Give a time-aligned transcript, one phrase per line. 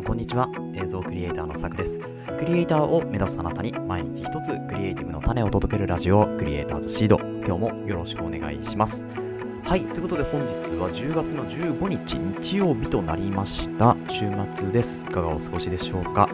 [0.00, 0.48] んこんにちは。
[0.74, 2.00] 映像クリエイターのさくです。
[2.38, 7.18] クリエイターを目指すあなたに毎日一つクリエイティブの種を届けるラジオクリエイターズシード。
[7.46, 9.06] 今日もよろしくお願いします。
[9.62, 13.94] はいということで本日は10月の15日日曜日となりました。
[14.08, 15.04] 週末です。
[15.04, 16.30] いかがお過ごしでしょうか？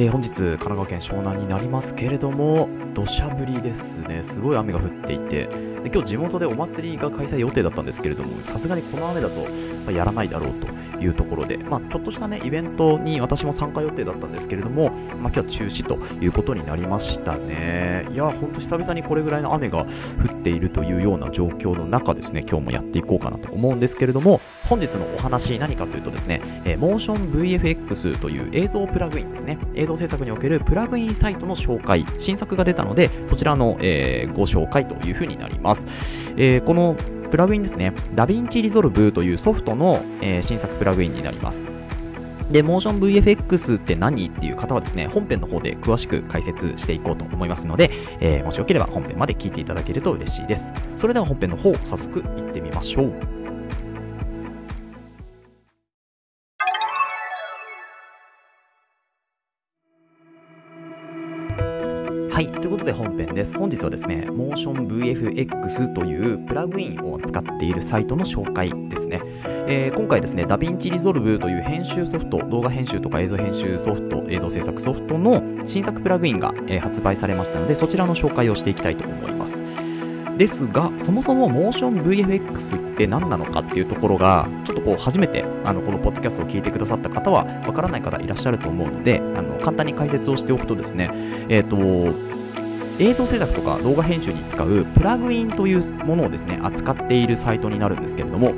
[0.00, 4.22] えー、本日、神奈川県湘南になりますけれども、土砂降りですね。
[4.22, 5.48] すごい雨が降っていて、
[5.82, 9.44] で今日地元でお祭りが開催予定だったんですけれども、さすがにこの雨だと、
[9.86, 10.68] ま、やらないだろうと
[11.00, 18.06] いうところで、まあ、ちょっとしたね、イベントに私も参加予定だったんですけれども、まあ、今日は中止ということになりましたね。
[18.12, 19.84] いや、ほんと久々にこれぐらいの雨が降
[20.32, 36.34] っているというような状況の中ですね、今日もやっていこうかなと思うんですけれども、本日のお話何かというとですね、えー、モーション VFX という映像プラグインですね、映像制作におけるプラグインサイトの紹介、新作が出たので、そちらの、えー、ご紹介というふうになります。
[36.36, 36.96] えー、この
[37.30, 41.64] プラグインですね、DaVinci Resolve というソフトの、えー、新作プラグインになります。
[42.50, 50.74] で、モーション VFX って何っていう方はですね、本編の方で詳しく解説していこうと思いますので、えー、もしよければ本編まで聞いていただけると嬉しいです。
[50.96, 53.37] それでは本編の方、早速行ってみましょう。
[62.38, 62.46] はい。
[62.52, 63.58] ということで本編です。
[63.58, 69.20] 本日はですね、MotionVFX というプラグインを使っているサイトの紹介ですね。
[69.66, 79.64] えー、今回ですね、DaVinci Resolve という編集ソフト、動画編集とか映像編集ソフト、映像制作ソフトの新作プラグインが、えー、発売されましたので、そちらの紹介をしていきたいと思います。
[80.38, 91.10] ですが、そもそもモーション VFX って何なのかっていうところが、ちょっとこう初めてあのこのポッドキャストを聞いてくださった方は、わからない方いらっしゃると思うので、あの簡単に解説をしておくとですね、
[91.48, 92.16] えっ、ー、と、
[93.00, 98.54] 映像制作とか動画編集に使うプラグインというものをですね、扱っているサイトになるんですけれども、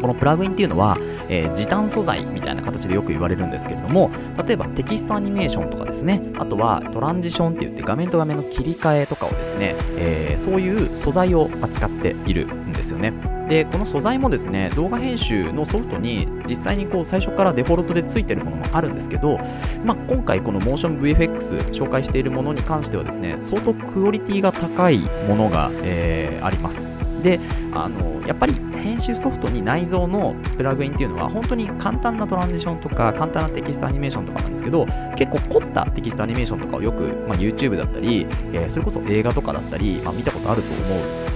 [0.00, 0.96] このプラグインっていうのは、
[1.28, 4.10] えー、時短素材みたいな形でよく言われるんですけれども、
[4.44, 13.12] 例えばテキストアニメーションとかですね、あとはトランジションって言って画面と画面の切り替えとかをですね、えー、そういう素材を扱っているんですよね。
[13.48, 19.38] で、この素材もですね、動画編集のソフトに実際にこう最初からデフォルトで付いてるものもあるんですけど、
[19.84, 26.88] まあ、今回この MotionVFX 紹介しているものに関してはですね、相当クオリティが高いものが、えー、あります。
[27.22, 27.38] で
[27.72, 34.86] あのやっぱり編集ソフトに内蔵のプラグインっていうのは本当に簡単なトランジションとか簡単なテキストアニメーションとかなんですけど
[35.16, 41.30] 結構凝ったテキストアニメーションとかをよく、まあ、YouTube だったり、えー、それこそ映画とかだったり、まあ、見たことあると思う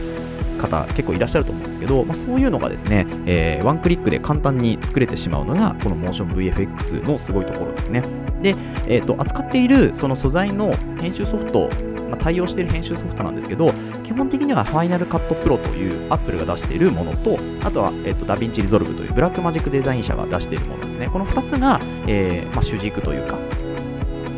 [0.58, 8.02] 方結構いらっしゃると思うんですけど、まあ、そういうのがですね、えー、ワンクリックで簡単に作れてしまうのがこの MotionVFX のすごいところですね。
[8.42, 8.54] で、
[8.86, 11.70] えーと扱っているその素材の編集ソフト
[12.14, 13.72] まあ、対応している編集ソフトなんですけど、
[14.04, 21.08] 基本的には Final Cut Pro という Apple が出しているものと、あとは、えっと、DaVinci Resolve というブラックマジックデザイン社が出しているものですね。
[21.08, 23.36] この2つが、えーまあ、主軸というか、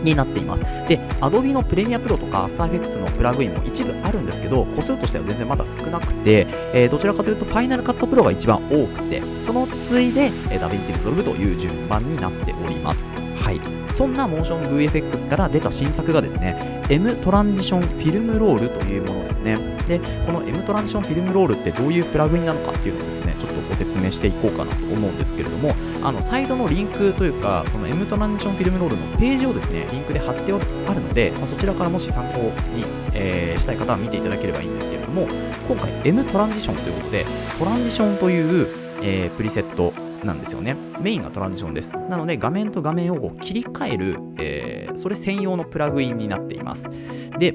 [0.02, 0.62] になっています。
[0.62, 13.14] で、Adobe の Premiere Pro とか After Effects のプラグインも一部あるんですけど、個数としては全然まだ少なくて、えー、どちらかというと Final Cut Pro が一番多くて、その次いで、えー、DaVinci Resolve という順番になっております。
[13.40, 13.85] はい。
[13.96, 19.56] そんなモーション VFX から出た新作がですね、M トランジションフィルムロールというものですね。
[19.88, 30.58] で、この M トランジションフィルムロールってどういうプラグインなのかっていうのをですね、ちょっとご説明していこうかなと思うんですけれども、あの、サイドのリンクというか、その M トランジションフィルムロールのページをですね、リンクで貼ってあ
[30.92, 32.40] るので、まあ、そちらからもし参考
[32.74, 32.84] に、
[33.14, 35.26] えー、したい方は見ていただければいいんですけれども、
[35.66, 37.24] 今回 M トランジションということで、
[37.58, 38.68] トランジションという、
[39.02, 40.76] えー、プリセットなんですよね。
[41.00, 41.96] メインがトランジションです。
[42.08, 46.88] なので画面と画面を切り替える、えー、それ専用のプラグインになっています。
[47.38, 47.54] で、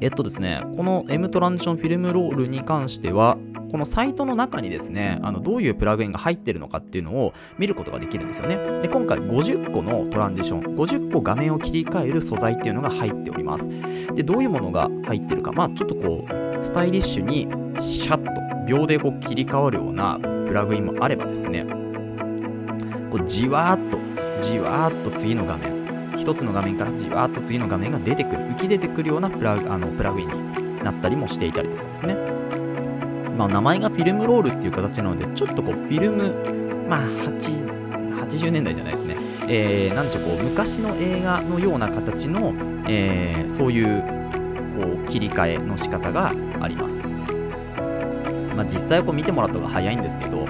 [0.00, 3.38] えっとですね、この M トランジションフィルムロールに関しては、
[3.70, 8.56] このサイトの中にですね、あのどういうプラグインが入ってるのかっていうのを見ることができるんですよね。
[8.82, 13.68] で、今回50個のトランジション、50個画面を切り替える素材っていうのが入っております。
[14.14, 17.48] で、どういうものが入ってるか、まあちょっとこう、スタイリッシュに
[17.80, 21.64] シャッと秒でこう切り替わるようなプラグインもあればですね、
[23.10, 23.98] こうじわーっと、
[24.40, 32.16] じわーっと次の画面、一つの画面からじわーっと次の画面が出てくる、浮き出てくるようなプラあのプラグインになったりもしていたりとかですね。
[33.36, 39.16] まあ、名前がフィルムロールっていう形なので、ちょっとこうフィルム、まあ8、80年代じゃないですね。
[39.48, 42.54] えー、なんでしょう、こう昔の映画のような形の、
[42.88, 44.02] えー、そういう
[44.76, 47.02] こう切り替えの仕方があります。
[48.56, 50.46] まあ、実際こう見てもらった方が早いんですけど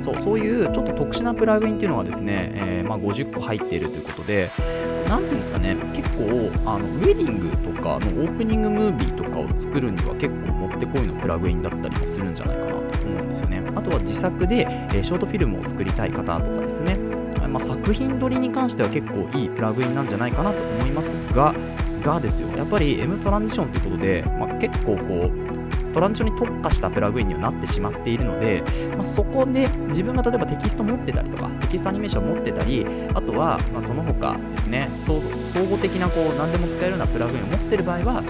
[0.00, 4.48] そうそういうちょっと特殊なプラグインっていうのがですね、えー、まあ、50個入っているということで
[5.08, 13.62] 何ていうんですかね結構あのウェディングとかのオープニングムービーとかを作るには結構もってこいのプラグインだったりもするんじゃないかなと思うんですよね。
[13.74, 16.96] あとは自作で、え、ショートフィルムを作りたい方とかですね。
[17.48, 21.54] まあ、作品撮りに関しては結構いいプラグインなんじゃないかなと思いますが、
[22.04, 25.59] がですよ、やっぱり M Transition ということで、まあ、結構こう、
[25.92, 28.62] トランジションに特化したプラグインにはなってしまっているので、
[28.94, 38.22] まあ、そこで自分が例えばテキスト持ってたりとか、テキストアニメーション持ってたり、あとは、ま、その他ですね、総合的なこう何でも使えるようなプラグインを持ってる場合は、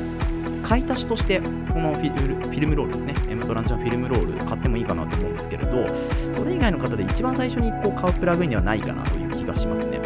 [0.71, 5.85] 買い足しとしてこのフィルムロールですね M トランジションフィルムロール買ってもいいかなと思うんですけれど
[6.33, 10.01] それ以外の方で一番最初にこう買うプラグインではないかなという気がしますね。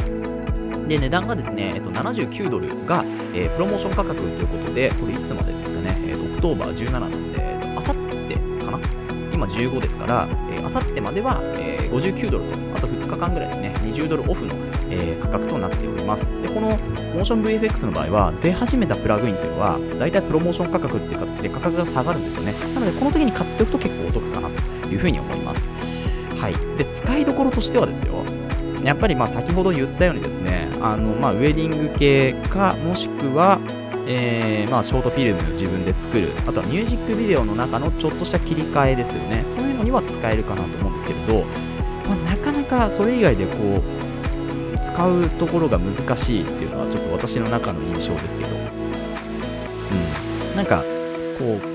[0.89, 3.05] で値段がですね、えっと、79ドルが、
[3.35, 7.34] えー、プロモーション価格ということでこれいつまでですかね、えー、 October 17
[9.45, 10.29] 今15ですから
[10.65, 14.55] あさってまでは、えー、59ドルとあと2日間ぐらいですね20ドルオフの、
[14.91, 16.31] えー、価格となっております。
[16.43, 22.53] でこのモーション VFX の場合は出始めたプラグインというのは大体プロモーション価格っていう形で価格が下がるんですよね。
[22.75, 25.71] なのでこの時に買っておくと結構お得かなというふうに思います。
[26.41, 26.55] はい。
[26.79, 28.25] で使いどころとしてはですよ
[28.83, 33.59] やっぱりまあ先ほど言ったようにですねあのまウェディング系かもしくは
[34.07, 39.43] えー、まあ、ショートフィルムを自分で作るあとはミュージックビデオの中のちょっとした切り替えですよね。
[39.45, 41.45] そういうのには使えるかなと思うんですけれど、
[42.07, 48.55] まあ、なかなかそれ以外でこう使うところが難しいっていうのはちょっと私の中の印象ですけど、う
[50.53, 50.83] ん、なんか
[51.39, 51.75] こう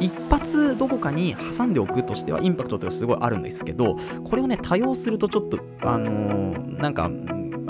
[0.00, 7.08] 一発どこかに挟んでおくとしてはインパクトってすごいあるんですけどこれをね多用するとちょっとあのー、なんかあ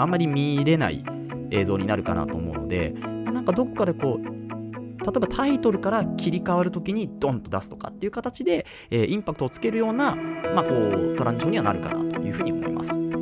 [0.05, 1.05] んまり見れない
[1.51, 2.95] 映像になるかなと思うので
[3.45, 4.45] かどこかでこう
[5.05, 13.14] 例えばタイトルから切り替わる時にドンと出すとかっていう形で、えー、インパクトをつけるような、まあ、こうトランジションにはなるかなというふうに思います。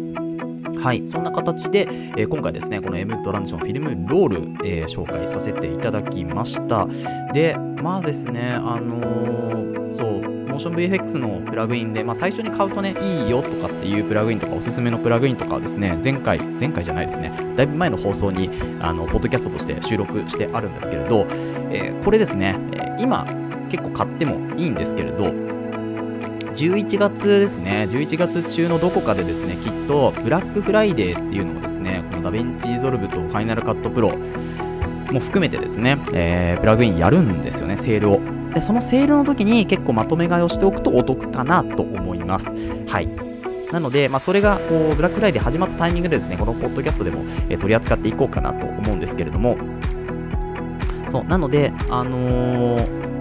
[0.83, 1.87] はい、そんな形で、
[2.17, 6.89] えー、今回ですね、この M トランジションフィルムロール、えー、紹介させていただきました。
[7.33, 18.51] で、まあですね、あのー、そう、 Motion VFX のプラグインで、まあ、最初に買うとね、いいよとかっていうプラグインとか、おすすめのプラグインとかはですね、前回、前回じゃないですね、だいぶ前の放送に、
[18.81, 21.29] あの、ポッドキャストとして収録してあるんですけれど、
[21.71, 22.59] えこれですね、
[22.99, 23.25] 今、
[23.71, 25.52] 結構買ってもいいんですけれど、
[26.55, 34.11] 11月ですね、11月中のどこかでですね、きっとブラックフライデーっていうのをですね、この DaVinci Resolve と Final Cut Pro
[35.11, 38.21] も含めてですね、えー、プラグインやるんですよね、セールを。
[38.55, 42.53] で、そのセールの時に結構まとめ買いをしておくとお得かなと思います。
[42.87, 43.09] はい。
[43.73, 49.57] なので、まあ、それがこうブラックフライデー始まったタイミングでですね、このポッドキャストでも、えー、取り扱っていこうかなと思うんですけれども、
[51.09, 53.12] そう、なので、あのー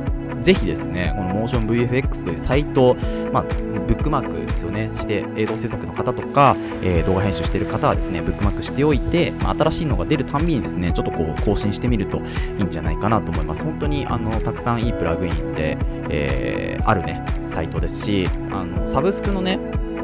[0.41, 2.95] ぜひですね、この MotionVFX というサイト、
[3.31, 12.21] まあ、ブックマークですよね、して映像制作の方とか、えー、動画編集している方はですね、ブックマークしておいて、まあ、新しいのが出るたんびにですね、ちょっとこう更新してみると
[12.57, 13.63] いいんじゃないかなと思います。
[13.63, 15.77] 本当にあのたくさんいいプラグインで、
[16.09, 19.59] えー、あるね、サイトですし、あのサブスクのね、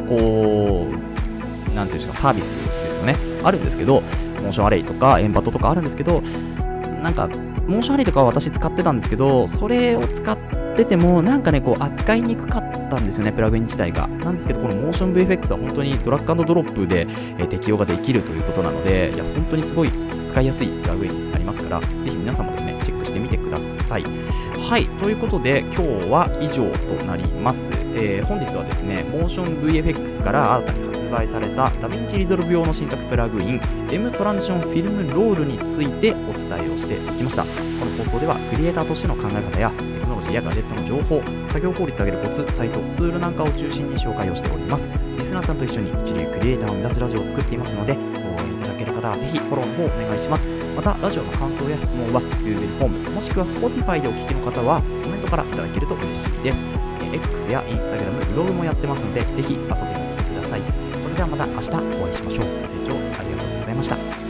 [0.08, 2.54] こう、なんていうんですか、サービス
[2.86, 4.02] ですよね、あるんですけど、
[4.42, 6.22] モーションアレイとかエンバトとかあるんですけど、
[7.02, 7.30] なんか
[7.68, 10.38] モーションアレとかは私使ってたんですけど、それを使っ
[10.76, 14.08] てても、なんかね、こう、扱いにくかったんですよね、プラグイン自体が。
[14.08, 19.92] なんですけど、このモーション VFX は本当にドラッグドロップで、えー、適用ができるということなので、いや、本当にすごい
[20.28, 24.04] 使いやすいプラグインになりますから、ぜひ皆さんもですね、チェックしてみてください。
[24.70, 27.72] はい、ということで、今日は以上となります。
[27.96, 37.44] えー、本日はですね、 Motion VFX から新たに発売された DaVinci Resolve 用の新作プラグイン M トランジションフィルムロールについてお伝えをしていきました。
[37.44, 37.50] こ
[37.86, 44.90] の放送ではクリエイターとしての考え方やテクノロジーやガジェットの情報作業効率を上げるコツサイトツールなんかを中心に紹介をしております。
[45.18, 50.46] リスナーさんと一緒に一流クリエイターを目指すラジオを作っていますので応援いただける方はぜひフォローの方お願いします。
[50.76, 56.58] またラジオの感想や質問は Google フォームもしくは Spotify でお聞きの方はコメントからいただけると嬉しいです。
[57.10, 60.87] X や Instagram、ブログもやってますのでぜひ遊びに来てください。
[61.18, 61.70] ではまた明日
[62.00, 62.62] お会いしましょう。
[62.62, 64.27] ご清聴ありがとうございました。